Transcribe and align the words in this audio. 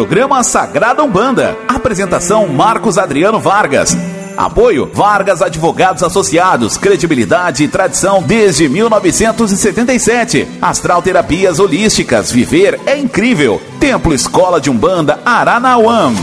Programa 0.00 0.42
Sagrada 0.42 1.04
Umbanda. 1.04 1.54
Apresentação 1.68 2.48
Marcos 2.48 2.96
Adriano 2.96 3.38
Vargas. 3.38 3.94
Apoio 4.34 4.90
Vargas 4.94 5.42
Advogados 5.42 6.02
Associados, 6.02 6.78
credibilidade 6.78 7.64
e 7.64 7.68
tradição 7.68 8.22
desde 8.22 8.66
1977. 8.66 10.48
Astral 10.62 11.02
Terapias 11.02 11.58
Holísticas, 11.58 12.32
viver 12.32 12.80
é 12.86 12.96
incrível. 12.96 13.60
Templo 13.78 14.14
Escola 14.14 14.58
de 14.58 14.70
Umbanda 14.70 15.20
Aranauã. 15.22 16.14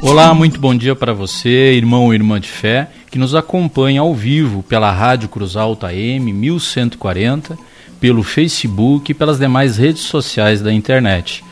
Olá, 0.00 0.32
muito 0.32 0.58
bom 0.58 0.74
dia 0.74 0.96
para 0.96 1.12
você, 1.12 1.74
irmão 1.74 2.04
ou 2.04 2.14
irmã 2.14 2.40
de 2.40 2.48
fé, 2.48 2.88
que 3.10 3.18
nos 3.18 3.34
acompanha 3.34 4.00
ao 4.00 4.14
vivo 4.14 4.62
pela 4.62 4.90
Rádio 4.90 5.28
Cruz 5.28 5.56
Alta 5.56 5.88
AM 5.88 6.32
1140, 6.32 7.58
pelo 8.04 8.22
Facebook 8.22 9.10
e 9.10 9.14
pelas 9.14 9.38
demais 9.38 9.78
redes 9.78 10.02
sociais 10.02 10.60
da 10.60 10.70
internet. 10.70 11.42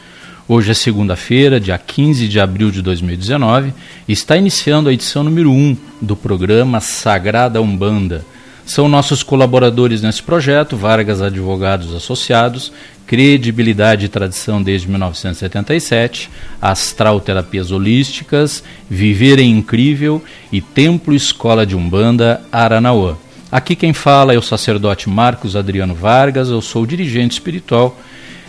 Hoje 0.46 0.72
é 0.72 0.74
segunda-feira, 0.74 1.58
dia 1.58 1.78
15 1.78 2.28
de 2.28 2.38
abril 2.38 2.70
de 2.70 2.82
2019, 2.82 3.72
e 4.06 4.12
está 4.12 4.36
iniciando 4.36 4.90
a 4.90 4.92
edição 4.92 5.24
número 5.24 5.50
1 5.50 5.74
do 6.02 6.14
programa 6.14 6.78
Sagrada 6.78 7.62
Umbanda. 7.62 8.22
São 8.66 8.86
nossos 8.86 9.22
colaboradores 9.22 10.02
nesse 10.02 10.22
projeto, 10.22 10.76
Vargas 10.76 11.22
Advogados 11.22 11.94
Associados, 11.94 12.70
Credibilidade 13.06 14.04
e 14.04 14.10
Tradição 14.10 14.62
desde 14.62 14.90
1977, 14.90 16.28
Astral 16.60 17.18
Terapias 17.18 17.70
Holísticas, 17.70 18.62
Viver 18.90 19.38
é 19.38 19.42
Incrível 19.42 20.22
e 20.52 20.60
Templo 20.60 21.14
Escola 21.14 21.64
de 21.64 21.74
Umbanda 21.74 22.42
Aranauã. 22.52 23.16
Aqui 23.52 23.76
quem 23.76 23.92
fala 23.92 24.32
é 24.32 24.38
o 24.38 24.42
sacerdote 24.42 25.10
Marcos 25.10 25.54
Adriano 25.56 25.94
Vargas, 25.94 26.48
eu 26.48 26.62
sou 26.62 26.86
dirigente 26.86 27.34
espiritual 27.34 28.00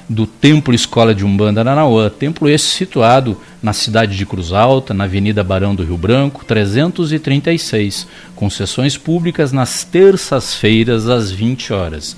do 0.07 0.25
Templo 0.25 0.73
Escola 0.73 1.13
de 1.13 1.25
Umbanda 1.25 1.59
Aranauã, 1.59 2.09
templo 2.09 2.47
esse 2.47 2.67
situado 2.67 3.37
na 3.61 3.73
cidade 3.73 4.15
de 4.15 4.25
Cruz 4.25 4.53
Alta, 4.53 4.93
na 4.93 5.03
Avenida 5.03 5.43
Barão 5.43 5.75
do 5.75 5.83
Rio 5.83 5.97
Branco, 5.97 6.45
336, 6.45 8.07
com 8.33 8.49
sessões 8.49 8.95
públicas 8.95 9.51
nas 9.51 9.83
terças-feiras 9.83 11.09
às 11.09 11.29
20 11.29 11.73
horas. 11.73 12.15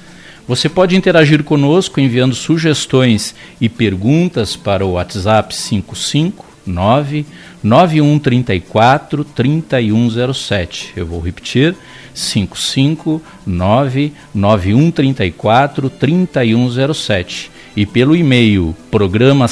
Você 0.47 0.69
pode 0.69 0.95
interagir 0.95 1.43
conosco 1.43 1.99
enviando 1.99 2.35
sugestões 2.35 3.33
e 3.59 3.67
perguntas 3.67 4.55
para 4.55 4.85
o 4.85 4.91
WhatsApp 4.91 5.55
559 5.55 7.25
9134 7.63 9.23
3107. 9.23 10.93
Eu 10.95 11.07
vou 11.07 11.19
repetir: 11.19 11.75
559 12.15 14.13
9134 14.33 15.89
3107 15.89 17.51
e 17.75 17.85
pelo 17.85 18.15
e-mail 18.15 18.75
programa 18.89 19.47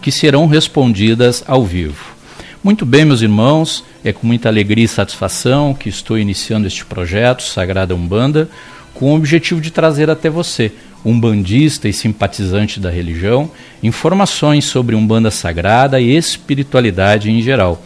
que 0.00 0.10
serão 0.10 0.46
respondidas 0.46 1.44
ao 1.46 1.62
vivo. 1.64 2.16
Muito 2.64 2.86
bem, 2.86 3.04
meus 3.04 3.20
irmãos, 3.20 3.84
é 4.02 4.12
com 4.12 4.26
muita 4.26 4.48
alegria 4.48 4.84
e 4.84 4.88
satisfação 4.88 5.74
que 5.74 5.88
estou 5.88 6.18
iniciando 6.18 6.66
este 6.66 6.84
projeto 6.84 7.42
Sagrada 7.42 7.94
Umbanda 7.94 8.48
com 8.94 9.12
o 9.12 9.16
objetivo 9.16 9.60
de 9.60 9.70
trazer 9.70 10.10
até 10.10 10.28
você, 10.28 10.72
um 11.04 11.18
bandista 11.18 11.88
e 11.88 11.92
simpatizante 11.92 12.80
da 12.80 12.90
religião, 12.90 13.48
informações 13.80 14.64
sobre 14.64 14.96
Umbanda 14.96 15.30
Sagrada 15.30 16.00
e 16.00 16.16
espiritualidade 16.16 17.30
em 17.30 17.40
geral 17.40 17.80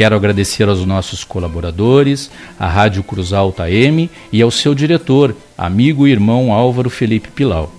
Quero 0.00 0.16
agradecer 0.16 0.66
aos 0.66 0.82
nossos 0.86 1.22
colaboradores, 1.24 2.30
à 2.58 2.66
Rádio 2.66 3.02
Cruz 3.02 3.34
Alta 3.34 3.70
M 3.70 4.08
e 4.32 4.40
ao 4.40 4.50
seu 4.50 4.74
diretor, 4.74 5.36
amigo 5.58 6.08
e 6.08 6.10
irmão 6.10 6.54
Álvaro 6.54 6.88
Felipe 6.88 7.28
Pilau. 7.28 7.70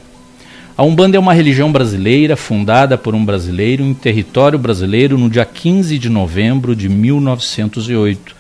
A 0.78 0.84
Umbanda 0.84 1.16
é 1.16 1.20
uma 1.20 1.34
religião 1.34 1.72
brasileira 1.72 2.36
fundada 2.36 2.98
por 2.98 3.16
um 3.16 3.24
brasileiro 3.24 3.82
em 3.82 3.94
território 3.94 4.60
brasileiro 4.60 5.18
no 5.18 5.30
dia 5.30 5.46
15 5.46 5.98
de 5.98 6.10
novembro 6.10 6.76
de 6.76 6.90
1908, 6.90 8.36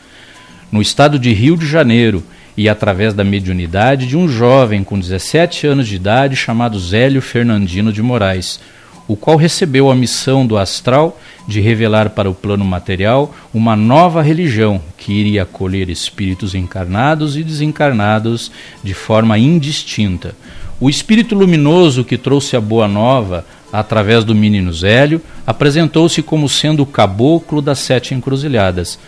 no 0.69 0.81
estado 0.81 1.18
de 1.18 1.31
Rio 1.31 1.56
de 1.56 1.66
Janeiro, 1.66 2.22
e 2.57 2.68
através 2.68 3.13
da 3.13 3.23
mediunidade 3.23 4.06
de 4.06 4.18
um 4.18 4.28
jovem 4.28 4.84
com 4.84 5.00
17 5.00 5.66
anos 5.66 5.88
de 5.88 5.96
idade 5.96 6.35
chamado 6.35 6.78
Zélio 6.78 7.22
Fernandino 7.22 7.94
de 7.94 8.01
Moraes, 8.01 8.59
o 9.07 9.16
qual 9.16 9.38
recebeu 9.38 9.90
a 9.90 9.96
missão 9.96 10.46
do 10.46 10.57
astral 10.57 11.17
de 11.47 11.62
revelar 11.62 12.09
para 12.09 12.29
o 12.29 12.35
plano 12.35 12.66
material 12.66 13.34
uma 13.53 13.78
nova 13.78 14.22
religião 14.22 14.81
que 14.97 15.13
iria 15.13 15.44
acolher 15.44 15.90
espíritos 15.90 16.53
encarnados 16.53 17.38
e 17.38 17.44
desencarnados 17.46 18.52
de 18.84 18.94
forma 18.94 19.38
indistinta 19.38 20.35
o 20.79 20.89
espírito 20.89 21.35
luminoso 21.35 22.03
que 22.03 22.17
trouxe 22.17 22.55
a 22.55 22.61
boa 22.61 22.87
nova 22.87 23.45
através 23.71 24.23
do 24.23 24.35
menino 24.35 24.73
Zélio 24.73 25.21
apresentou-se 25.45 26.21
como 26.21 26.49
sendo 26.49 26.83
o 26.83 26.85
caboclo 26.85 27.61
das 27.61 27.79
sete 27.79 28.13
encruzilhadas, 28.13 28.99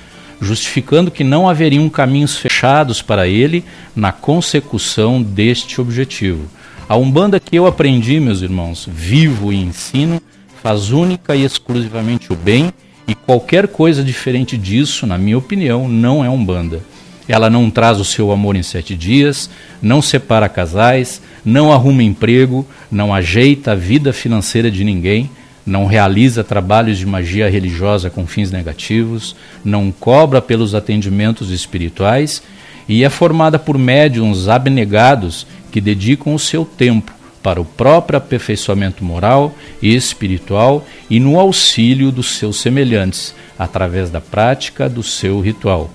justificando 0.41 1.11
que 1.11 1.23
não 1.23 1.49
haveriam 1.49 1.89
caminhos 1.89 2.37
fechados 2.37 3.01
para 3.01 3.27
ele 3.27 3.63
na 3.95 4.11
consecução 4.11 5.21
deste 5.21 5.81
objetivo. 5.81 6.45
A 6.87 6.95
Umbanda 6.95 7.39
que 7.39 7.55
eu 7.55 7.65
aprendi, 7.65 8.19
meus 8.19 8.41
irmãos, 8.41 8.87
vivo 8.89 9.51
e 9.51 9.57
ensino, 9.57 10.21
faz 10.63 10.91
única 10.91 11.35
e 11.35 11.43
exclusivamente 11.43 12.31
o 12.31 12.35
bem, 12.35 12.71
e 13.07 13.15
qualquer 13.15 13.67
coisa 13.67 14.03
diferente 14.03 14.57
disso, 14.57 15.05
na 15.05 15.17
minha 15.17 15.37
opinião, 15.37 15.87
não 15.87 16.23
é 16.23 16.29
Umbanda. 16.29 16.81
Ela 17.27 17.49
não 17.49 17.69
traz 17.69 17.99
o 17.99 18.05
seu 18.05 18.31
amor 18.31 18.55
em 18.55 18.63
sete 18.63 18.95
dias, 18.95 19.49
não 19.81 20.01
separa 20.01 20.47
casais, 20.47 21.21
não 21.47 21.71
arruma 21.71 22.03
emprego, 22.03 22.67
não 22.91 23.13
ajeita 23.13 23.71
a 23.71 23.75
vida 23.75 24.11
financeira 24.11 24.69
de 24.69 24.83
ninguém, 24.83 25.29
não 25.65 25.85
realiza 25.85 26.43
trabalhos 26.43 26.97
de 26.97 27.05
magia 27.05 27.49
religiosa 27.49 28.09
com 28.09 28.27
fins 28.27 28.51
negativos, 28.51 29.33
não 29.63 29.89
cobra 29.89 30.41
pelos 30.41 30.75
atendimentos 30.75 31.49
espirituais 31.49 32.43
e 32.85 33.01
é 33.01 33.09
formada 33.09 33.57
por 33.57 33.77
médiums 33.77 34.49
abnegados 34.49 35.47
que 35.71 35.79
dedicam 35.79 36.35
o 36.35 36.39
seu 36.39 36.65
tempo 36.65 37.13
para 37.41 37.61
o 37.61 37.65
próprio 37.65 38.17
aperfeiçoamento 38.17 39.01
moral 39.05 39.55
e 39.81 39.95
espiritual 39.95 40.85
e 41.09 41.17
no 41.17 41.39
auxílio 41.39 42.11
dos 42.11 42.35
seus 42.35 42.59
semelhantes, 42.59 43.33
através 43.57 44.09
da 44.09 44.19
prática 44.19 44.89
do 44.89 45.01
seu 45.01 45.39
ritual. 45.39 45.89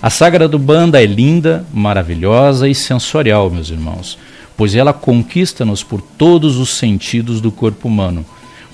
A 0.00 0.08
sagra 0.08 0.48
do 0.48 0.58
Banda 0.58 1.02
é 1.02 1.06
linda, 1.06 1.62
maravilhosa 1.74 2.66
e 2.66 2.74
sensorial, 2.74 3.50
meus 3.50 3.68
irmãos, 3.68 4.18
pois 4.56 4.74
ela 4.74 4.92
conquista-nos 4.92 5.82
por 5.82 6.00
todos 6.00 6.56
os 6.56 6.70
sentidos 6.70 7.40
do 7.40 7.50
corpo 7.50 7.88
humano. 7.88 8.24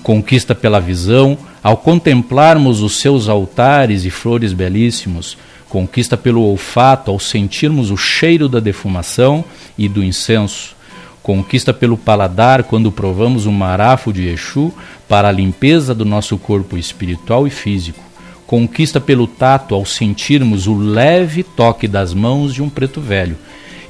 Conquista 0.03 0.55
pela 0.55 0.79
visão, 0.79 1.37
ao 1.63 1.77
contemplarmos 1.77 2.81
os 2.81 2.97
seus 2.97 3.29
altares 3.29 4.03
e 4.03 4.09
flores 4.09 4.53
belíssimos, 4.53 5.37
conquista 5.69 6.17
pelo 6.17 6.41
olfato 6.41 7.11
ao 7.11 7.19
sentirmos 7.19 7.91
o 7.91 7.97
cheiro 7.97 8.49
da 8.49 8.59
defumação 8.59 9.45
e 9.77 9.87
do 9.87 10.03
incenso, 10.03 10.75
conquista 11.21 11.73
pelo 11.73 11.97
paladar 11.97 12.63
quando 12.63 12.91
provamos 12.91 13.45
o 13.45 13.51
marafo 13.51 14.11
de 14.11 14.27
Exu 14.27 14.73
para 15.07 15.29
a 15.29 15.31
limpeza 15.31 15.93
do 15.93 16.03
nosso 16.03 16.37
corpo 16.37 16.77
espiritual 16.77 17.45
e 17.45 17.49
físico, 17.49 18.03
conquista 18.45 18.99
pelo 18.99 19.27
tato 19.27 19.75
ao 19.75 19.85
sentirmos 19.85 20.67
o 20.67 20.75
leve 20.75 21.43
toque 21.43 21.87
das 21.87 22.13
mãos 22.13 22.53
de 22.53 22.61
um 22.61 22.69
preto 22.69 22.99
velho, 22.99 23.37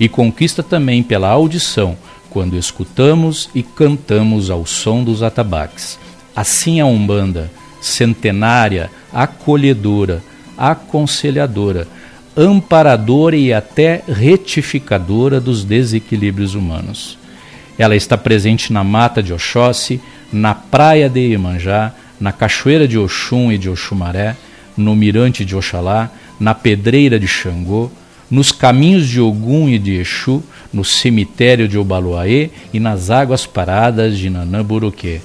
e 0.01 0.09
conquista 0.09 0.63
também 0.63 1.03
pela 1.03 1.29
audição 1.29 1.95
quando 2.31 2.57
escutamos 2.57 3.51
e 3.53 3.61
cantamos 3.61 4.49
ao 4.49 4.65
som 4.65 5.03
dos 5.03 5.21
atabaques. 5.21 5.99
Assim 6.35 6.81
a 6.81 6.87
Umbanda, 6.87 7.51
centenária, 7.79 8.89
acolhedora, 9.13 10.23
aconselhadora, 10.57 11.87
amparadora 12.35 13.35
e 13.35 13.53
até 13.53 14.01
retificadora 14.07 15.39
dos 15.39 15.63
desequilíbrios 15.63 16.55
humanos. 16.55 17.15
Ela 17.77 17.95
está 17.95 18.17
presente 18.17 18.73
na 18.73 18.83
mata 18.83 19.21
de 19.21 19.31
Oxóssi, 19.31 20.01
na 20.33 20.55
praia 20.55 21.07
de 21.07 21.19
Iemanjá, 21.19 21.93
na 22.19 22.31
cachoeira 22.31 22.87
de 22.87 22.97
Oxum 22.97 23.51
e 23.51 23.57
de 23.57 23.69
Oxumaré, 23.69 24.35
no 24.75 24.95
mirante 24.95 25.45
de 25.45 25.55
Oxalá, 25.55 26.09
na 26.39 26.55
pedreira 26.55 27.19
de 27.19 27.27
Xangô, 27.27 27.91
nos 28.31 28.53
caminhos 28.53 29.09
de 29.09 29.19
Ogum 29.19 29.67
e 29.67 29.77
de 29.77 29.95
Exu, 29.95 30.41
no 30.71 30.85
cemitério 30.85 31.67
de 31.67 31.77
Obaluaê 31.77 32.49
e 32.73 32.79
nas 32.79 33.09
águas 33.09 33.45
paradas 33.45 34.17
de 34.17 34.29
Nanamburuquê. 34.29 35.19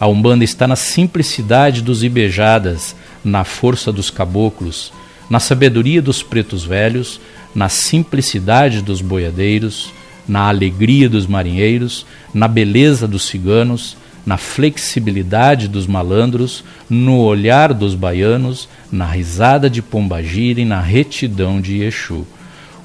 A 0.00 0.08
Umbanda 0.08 0.42
está 0.42 0.66
na 0.66 0.74
simplicidade 0.74 1.80
dos 1.80 2.02
Ibejadas, 2.02 2.96
na 3.24 3.44
força 3.44 3.92
dos 3.92 4.10
caboclos, 4.10 4.92
na 5.28 5.38
sabedoria 5.38 6.02
dos 6.02 6.24
pretos 6.24 6.64
velhos, 6.64 7.20
na 7.54 7.68
simplicidade 7.68 8.82
dos 8.82 9.00
boiadeiros, 9.00 9.92
na 10.26 10.48
alegria 10.48 11.08
dos 11.08 11.26
marinheiros, 11.26 12.04
na 12.34 12.48
beleza 12.48 13.06
dos 13.06 13.22
ciganos, 13.28 13.96
na 14.26 14.36
flexibilidade 14.36 15.68
dos 15.68 15.86
malandros, 15.86 16.64
no 16.88 17.18
olhar 17.18 17.72
dos 17.72 17.94
baianos, 17.94 18.68
na 18.90 19.06
risada 19.06 19.70
de 19.70 19.80
Pombagira 19.80 20.60
e 20.60 20.64
na 20.64 20.80
retidão 20.80 21.60
de 21.60 21.82
Exu. 21.82 22.26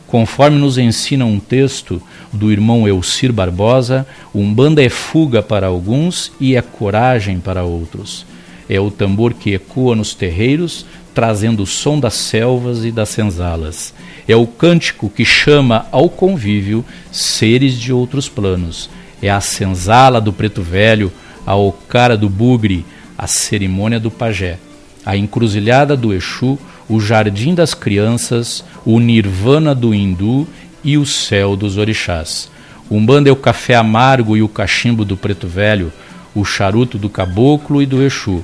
Conforme 0.07 0.57
nos 0.57 0.77
ensina 0.77 1.25
um 1.25 1.39
texto 1.39 2.01
do 2.31 2.51
irmão 2.51 2.87
Elcir 2.87 3.33
Barbosa, 3.33 4.05
Umbanda 4.33 4.83
é 4.83 4.89
fuga 4.89 5.41
para 5.41 5.67
alguns 5.67 6.31
e 6.39 6.55
é 6.55 6.61
coragem 6.61 7.39
para 7.39 7.63
outros. 7.63 8.25
É 8.69 8.79
o 8.79 8.91
tambor 8.91 9.33
que 9.33 9.53
ecoa 9.53 9.95
nos 9.95 10.13
terreiros, 10.13 10.85
trazendo 11.13 11.63
o 11.63 11.67
som 11.67 11.99
das 11.99 12.13
selvas 12.15 12.83
e 12.83 12.91
das 12.91 13.09
senzalas. 13.09 13.93
É 14.27 14.35
o 14.35 14.45
cântico 14.45 15.09
que 15.09 15.23
chama 15.23 15.87
ao 15.91 16.09
convívio 16.09 16.83
seres 17.11 17.73
de 17.73 17.93
outros 17.93 18.27
planos. 18.27 18.89
É 19.21 19.29
a 19.29 19.39
senzala 19.39 20.19
do 20.19 20.33
preto 20.33 20.61
velho, 20.61 21.11
a 21.45 21.55
ocara 21.55 22.17
do 22.17 22.29
bugre, 22.29 22.85
a 23.17 23.27
cerimônia 23.27 23.99
do 23.99 24.11
pajé, 24.11 24.59
a 25.05 25.15
encruzilhada 25.15 25.95
do 25.95 26.13
Exu, 26.13 26.59
o 26.89 26.99
jardim 26.99 27.53
das 27.53 27.73
crianças, 27.73 28.63
o 28.85 28.99
nirvana 28.99 29.73
do 29.73 29.93
hindu 29.93 30.47
e 30.83 30.97
o 30.97 31.05
céu 31.05 31.55
dos 31.55 31.77
orixás. 31.77 32.49
Umbanda 32.89 33.29
é 33.29 33.31
o 33.31 33.35
café 33.35 33.75
amargo 33.75 34.37
e 34.37 34.43
o 34.43 34.47
cachimbo 34.47 35.03
do 35.03 35.17
preto 35.17 35.47
velho, 35.47 35.91
o 36.35 36.45
charuto 36.45 36.97
do 36.97 37.09
caboclo 37.09 37.81
e 37.81 37.85
do 37.85 38.03
Exu, 38.03 38.43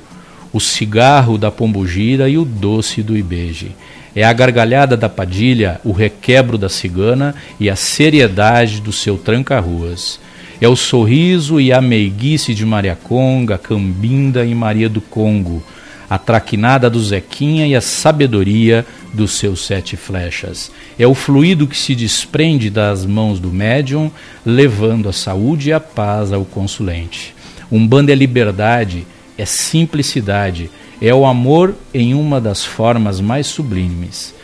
o 0.52 0.58
cigarro 0.58 1.38
da 1.38 1.50
pombugira 1.50 2.28
e 2.28 2.36
o 2.36 2.44
doce 2.44 3.02
do 3.02 3.16
ibeje. 3.16 3.72
É 4.14 4.24
a 4.24 4.32
gargalhada 4.32 4.96
da 4.96 5.08
padilha, 5.08 5.80
o 5.84 5.92
requebro 5.92 6.58
da 6.58 6.68
cigana 6.68 7.34
e 7.58 7.70
a 7.70 7.76
seriedade 7.76 8.80
do 8.80 8.92
seu 8.92 9.16
tranca-ruas. 9.16 10.20
É 10.60 10.68
o 10.68 10.76
sorriso 10.76 11.60
e 11.60 11.72
a 11.72 11.80
meiguice 11.80 12.54
de 12.54 12.66
Maria 12.66 12.96
Conga, 13.02 13.56
Cambinda 13.56 14.44
e 14.44 14.54
Maria 14.54 14.88
do 14.88 15.00
Congo, 15.00 15.62
a 16.12 16.18
traquinada 16.18 16.90
do 16.90 17.02
Zequinha 17.02 17.66
e 17.66 17.74
a 17.74 17.80
sabedoria 17.80 18.84
dos 19.14 19.38
seus 19.38 19.64
sete 19.64 19.96
flechas. 19.96 20.70
É 20.98 21.06
o 21.06 21.14
fluido 21.14 21.66
que 21.66 21.74
se 21.74 21.94
desprende 21.94 22.68
das 22.68 23.06
mãos 23.06 23.40
do 23.40 23.48
médium, 23.50 24.10
levando 24.44 25.08
a 25.08 25.12
saúde 25.14 25.70
e 25.70 25.72
a 25.72 25.80
paz 25.80 26.30
ao 26.30 26.44
consulente. 26.44 27.34
Umbanda 27.70 28.12
é 28.12 28.14
liberdade, 28.14 29.06
é 29.38 29.46
simplicidade, 29.46 30.70
é 31.00 31.14
o 31.14 31.24
amor 31.24 31.74
em 31.94 32.12
uma 32.12 32.38
das 32.42 32.62
formas 32.62 33.18
mais 33.18 33.46
sublimes. 33.46 34.34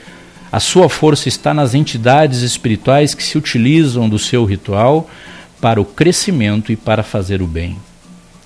A 0.50 0.60
sua 0.60 0.88
força 0.88 1.28
está 1.28 1.52
nas 1.52 1.74
entidades 1.74 2.40
espirituais 2.40 3.12
que 3.12 3.22
se 3.22 3.36
utilizam 3.36 4.08
do 4.08 4.18
seu 4.18 4.46
ritual 4.46 5.06
para 5.60 5.78
o 5.78 5.84
crescimento 5.84 6.72
e 6.72 6.76
para 6.76 7.02
fazer 7.02 7.42
o 7.42 7.46
bem. 7.46 7.76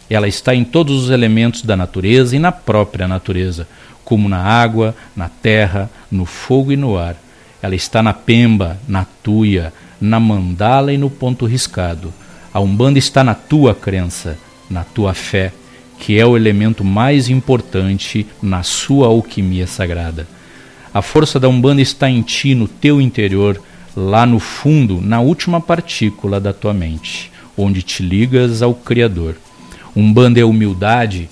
Ela 0.09 0.29
está 0.29 0.55
em 0.55 0.65
todos 0.65 1.05
os 1.05 1.11
elementos 1.11 1.63
da 1.63 1.77
natureza 1.77 2.37
e 2.37 2.39
na 2.39 2.53
própria 2.53 3.09
natureza, 3.09 3.67
como 4.05 4.29
na 4.29 4.39
água, 4.39 4.95
na 5.17 5.29
terra, 5.29 5.91
no 6.11 6.25
fogo 6.25 6.73
e 6.73 6.77
no 6.77 6.99
ar. 6.99 7.17
Ela 7.63 7.75
está 7.75 8.03
na 8.03 8.13
pemba, 8.13 8.79
na 8.89 9.07
tuia, 9.23 9.73
na 10.01 10.19
mandala 10.19 10.93
e 10.93 10.99
no 10.99 11.09
ponto 11.09 11.47
riscado. 11.47 12.13
A 12.53 12.61
Umbanda 12.61 12.99
está 12.99 13.25
na 13.25 13.35
tua 13.35 13.75
crença, 13.75 14.37
na 14.69 14.85
tua 14.85 15.15
fé, 15.15 15.53
que 15.99 16.19
é 16.19 16.27
o 16.27 16.37
elemento 16.37 16.85
mais 16.85 17.29
importante 17.29 18.27
na 18.43 18.63
sua 18.63 19.07
alquimia 19.07 19.67
sagrada. 19.67 20.27
A 20.93 21.01
força 21.01 21.41
da 21.41 21.49
Umbanda 21.49 21.81
está 21.81 22.11
em 22.11 22.21
ti, 22.21 22.55
no 22.55 22.67
teu 22.67 23.01
interior, 23.01 23.63
lá 23.97 24.27
no 24.27 24.39
fundo, 24.39 25.01
na 25.01 25.21
última 25.21 25.61
partícula 25.61 26.41
da 26.41 26.53
tua 26.53 26.75
mente, 26.75 27.31
onde 27.57 27.83
te 27.83 28.03
ligas 28.03 28.61
ao 28.61 28.75
Criador. 28.75 29.37
Umbanda 29.95 30.41
é 30.41 30.45
humildade, 30.45 31.29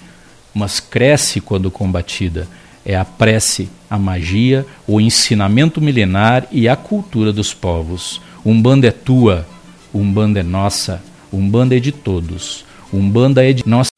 mas 0.54 0.80
cresce 0.80 1.40
quando 1.40 1.70
combatida. 1.70 2.46
É 2.84 2.96
a 2.96 3.04
prece, 3.04 3.68
a 3.88 3.98
magia, 3.98 4.66
o 4.86 5.00
ensinamento 5.00 5.80
milenar 5.80 6.46
e 6.50 6.68
a 6.68 6.76
cultura 6.76 7.32
dos 7.32 7.52
povos. 7.52 8.20
Umbanda 8.44 8.86
é 8.88 8.90
tua, 8.90 9.46
Umbanda 9.92 10.40
é 10.40 10.42
nossa, 10.42 11.02
Umbanda 11.32 11.76
é 11.76 11.80
de 11.80 11.92
todos, 11.92 12.64
Umbanda 12.92 13.44
é 13.48 13.52
de 13.52 13.62
nós. 13.66 13.88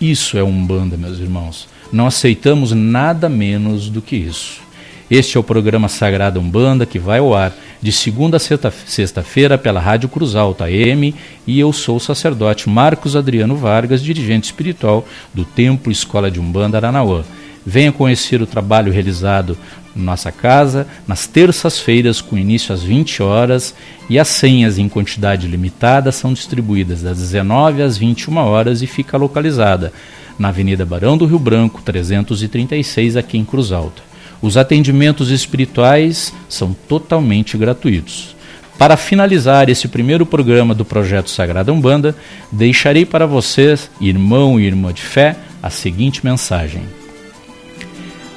Isso 0.00 0.38
é 0.38 0.42
Umbanda, 0.42 0.96
meus 0.96 1.18
irmãos. 1.18 1.68
Não 1.92 2.06
aceitamos 2.06 2.72
nada 2.72 3.28
menos 3.28 3.88
do 3.88 4.02
que 4.02 4.16
isso. 4.16 4.63
Este 5.10 5.36
é 5.36 5.40
o 5.40 5.44
programa 5.44 5.86
Sagrada 5.86 6.40
Umbanda 6.40 6.86
que 6.86 6.98
vai 6.98 7.18
ao 7.18 7.34
ar 7.34 7.52
de 7.82 7.92
segunda 7.92 8.38
a 8.38 8.40
sexta-feira 8.40 9.58
pela 9.58 9.78
Rádio 9.78 10.08
Cruz 10.08 10.34
Alta 10.34 10.64
AM 10.64 11.14
e 11.46 11.60
eu 11.60 11.74
sou 11.74 11.96
o 11.96 12.00
sacerdote 12.00 12.70
Marcos 12.70 13.14
Adriano 13.14 13.54
Vargas, 13.54 14.02
dirigente 14.02 14.46
espiritual 14.46 15.06
do 15.34 15.44
Templo 15.44 15.92
Escola 15.92 16.30
de 16.30 16.40
Umbanda 16.40 16.78
Aranauã. 16.78 17.22
Venha 17.66 17.92
conhecer 17.92 18.40
o 18.40 18.46
trabalho 18.46 18.90
realizado 18.90 19.58
nossa 19.94 20.32
casa 20.32 20.86
nas 21.06 21.26
terças-feiras 21.26 22.22
com 22.22 22.38
início 22.38 22.74
às 22.74 22.82
20 22.82 23.22
horas 23.22 23.74
e 24.08 24.18
as 24.18 24.28
senhas 24.28 24.78
em 24.78 24.88
quantidade 24.88 25.46
limitada 25.46 26.10
são 26.12 26.32
distribuídas 26.32 27.02
das 27.02 27.18
19 27.18 27.82
às 27.82 27.98
21 27.98 28.38
horas 28.38 28.80
e 28.80 28.86
fica 28.86 29.18
localizada 29.18 29.92
na 30.38 30.48
Avenida 30.48 30.86
Barão 30.86 31.16
do 31.16 31.26
Rio 31.26 31.38
Branco, 31.38 31.82
336, 31.82 33.16
aqui 33.16 33.36
em 33.36 33.44
Cruz 33.44 33.70
Alta. 33.70 34.13
Os 34.44 34.58
atendimentos 34.58 35.30
espirituais 35.30 36.30
são 36.50 36.76
totalmente 36.86 37.56
gratuitos. 37.56 38.36
Para 38.76 38.94
finalizar 38.94 39.70
esse 39.70 39.88
primeiro 39.88 40.26
programa 40.26 40.74
do 40.74 40.84
projeto 40.84 41.30
Sagrada 41.30 41.72
Umbanda, 41.72 42.14
deixarei 42.52 43.06
para 43.06 43.24
vocês, 43.24 43.90
irmão 43.98 44.60
e 44.60 44.66
irmã 44.66 44.92
de 44.92 45.00
fé, 45.00 45.34
a 45.62 45.70
seguinte 45.70 46.22
mensagem: 46.22 46.82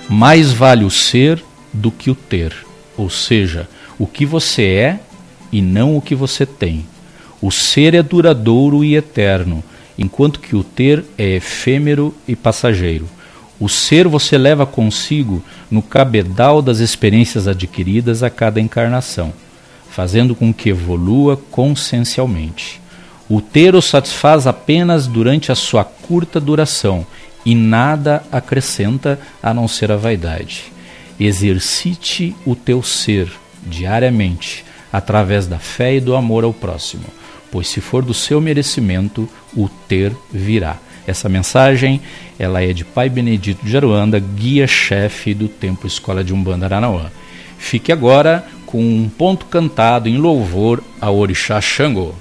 Mais 0.08 0.50
vale 0.50 0.86
o 0.86 0.90
ser 0.90 1.44
do 1.74 1.92
que 1.92 2.10
o 2.10 2.16
ter, 2.16 2.54
ou 2.96 3.10
seja, 3.10 3.68
o 4.00 4.08
que 4.08 4.26
você 4.26 4.64
é 4.64 5.00
e 5.52 5.62
não 5.62 5.98
o 5.98 6.02
que 6.02 6.16
você 6.16 6.46
tem. 6.46 6.86
O 7.42 7.52
ser 7.52 7.94
é 7.94 8.02
duradouro 8.02 8.82
e 8.82 8.96
eterno, 8.96 9.62
enquanto 10.00 10.40
que 10.40 10.56
o 10.56 10.64
ter 10.64 11.04
é 11.18 11.36
efêmero 11.36 12.16
e 12.26 12.34
passageiro. 12.34 13.10
O 13.60 13.68
ser 13.68 14.08
você 14.08 14.38
leva 14.38 14.66
consigo 14.66 15.44
no 15.70 15.82
cabedal 15.82 16.62
das 16.62 16.80
experiências 16.80 17.48
adquiridas 17.48 18.22
a 18.22 18.30
cada 18.30 18.62
encarnação, 18.62 19.34
fazendo 19.90 20.36
com 20.36 20.54
que 20.54 20.70
evolua 20.70 21.38
consciencialmente. 21.50 22.80
O 23.28 23.42
ter 23.42 23.76
o 23.76 23.82
satisfaz 23.82 24.46
apenas 24.46 25.08
durante 25.08 25.52
a 25.52 25.56
sua 25.56 25.84
curta 25.84 26.40
duração 26.40 27.06
e 27.46 27.56
nada 27.56 28.24
acrescenta 28.32 29.20
a 29.42 29.54
não 29.54 29.68
ser 29.68 29.92
a 29.92 29.98
vaidade. 29.98 30.66
Exercite 31.20 32.36
o 32.46 32.56
teu 32.56 32.84
ser 32.84 33.28
diariamente 33.66 34.64
através 34.94 35.48
da 35.48 35.58
fé 35.58 35.96
e 35.96 36.00
do 36.00 36.16
amor 36.16 36.44
ao 36.44 36.54
próximo, 36.54 37.06
pois 37.52 37.68
se 37.68 37.82
for 37.82 38.04
do 38.04 38.14
seu 38.14 38.40
merecimento, 38.40 39.28
o 39.56 39.68
ter 39.88 40.14
virá. 40.32 40.78
Essa 41.08 41.30
mensagem, 41.30 42.02
ela 42.38 42.62
é 42.62 42.74
de 42.74 42.84
Pai 42.84 43.08
Benedito 43.08 43.66
de 43.66 43.78
Aruanda, 43.78 44.20
guia-chefe 44.20 45.34
do 45.34 45.48
Templo 45.48 45.88
Escola 45.88 46.22
de 46.22 46.34
Umbanda 46.34 46.66
Aranauã. 46.66 47.10
Fique 47.58 47.94
agora 47.94 48.46
com 48.66 48.84
um 48.84 49.08
ponto 49.08 49.46
cantado 49.46 50.10
em 50.10 50.18
louvor 50.18 50.84
ao 51.00 51.18
Orixá 51.18 51.62
Xangô. 51.62 52.14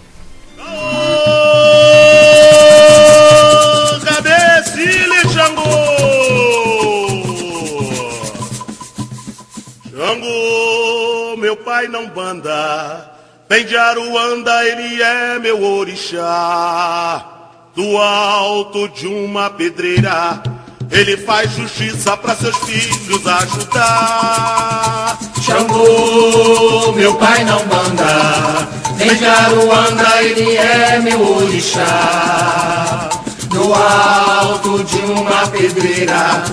Xangô, 9.90 11.36
meu 11.38 11.56
pai 11.56 11.88
não 11.88 12.06
banda, 12.08 13.10
vem 13.48 13.66
de 13.66 13.76
Aruanda, 13.76 14.64
ele 14.64 15.02
é 15.02 15.38
meu 15.40 15.60
orixá. 15.60 17.35
Do 17.76 17.98
alto 17.98 18.88
de 18.88 19.06
uma 19.06 19.50
pedreira, 19.50 20.42
ele 20.90 21.14
faz 21.18 21.50
justiça 21.50 22.16
para 22.16 22.34
seus 22.34 22.56
filhos 22.60 23.26
ajudar. 23.26 25.18
Xangô, 25.42 26.92
meu 26.92 27.14
pai 27.16 27.44
não 27.44 27.58
banda, 27.66 28.66
vem 28.96 29.14
de 29.14 29.26
Aruanda, 29.26 30.22
ele 30.22 30.56
é 30.56 30.98
meu 31.00 31.36
orixá. 31.36 33.10
Do 33.50 33.74
alto 33.74 34.82
de 34.82 34.96
uma 35.12 35.46
pedreira, 35.48 36.44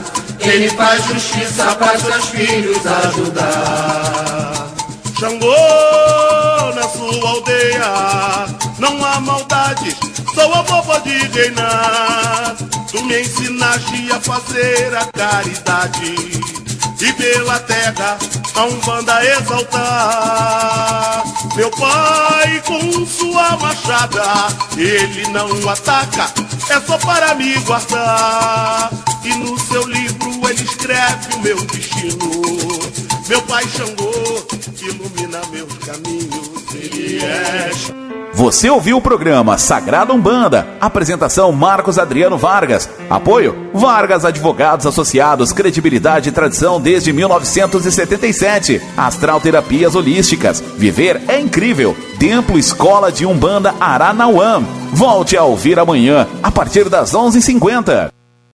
ele 0.41 0.69
faz 0.71 1.05
justiça 1.05 1.73
para 1.75 1.97
seus 1.99 2.25
filhos 2.25 2.85
ajudar. 2.85 4.67
Xangô, 5.17 6.32
só 10.33 10.49
o 10.49 10.53
amor 10.53 10.83
pode 10.83 11.09
reinar. 11.09 12.55
Tu 12.91 13.03
me 13.03 13.21
ensinaste 13.21 14.11
a 14.11 14.19
fazer 14.19 14.95
a 14.95 15.05
caridade 15.05 16.43
e 17.03 17.13
pela 17.13 17.59
terra 17.59 18.17
a 18.55 18.63
Umbanda 18.63 19.25
exaltar. 19.25 21.23
Meu 21.55 21.69
pai 21.71 22.63
com 22.65 23.05
sua 23.05 23.57
machada, 23.57 24.23
ele 24.77 25.27
não 25.29 25.69
ataca, 25.69 26.33
é 26.69 26.79
só 26.79 26.97
para 26.99 27.35
me 27.35 27.55
guardar. 27.59 28.89
E 29.25 29.33
no 29.33 29.59
seu 29.59 29.85
livro 29.85 30.49
ele 30.49 30.63
escreve 30.63 31.35
o 31.35 31.39
meu 31.39 31.61
destino. 31.65 32.31
Meu 33.27 33.41
pai 33.43 33.65
Xangô 33.67 34.45
ilumina 34.81 35.41
meus 35.51 35.73
caminhos, 35.79 36.73
ele 36.73 37.23
é 37.23 38.02
você 38.33 38.67
ouviu 38.69 38.97
o 38.97 39.01
programa 39.01 39.57
Sagrada 39.59 40.11
Umbanda. 40.11 40.67
Apresentação 40.81 41.51
Marcos 41.51 41.99
Adriano 41.99 42.37
Vargas. 42.37 42.89
Apoio 43.09 43.69
Vargas 43.73 44.25
Advogados 44.25 44.87
Associados, 44.87 45.51
credibilidade 45.51 46.29
e 46.29 46.31
tradição 46.31 46.81
desde 46.81 47.13
1977. 47.13 48.81
Astral 48.97 49.39
Terapias 49.39 49.93
Holísticas. 49.93 50.61
Viver 50.77 51.21
é 51.27 51.39
incrível. 51.39 51.95
Templo 52.19 52.57
Escola 52.57 53.11
de 53.11 53.25
Umbanda 53.25 53.75
Aranauã. 53.79 54.63
Volte 54.91 55.37
a 55.37 55.43
ouvir 55.43 55.77
amanhã, 55.77 56.27
a 56.41 56.49
partir 56.49 56.89
das 56.89 57.13
11h50. 57.13 58.22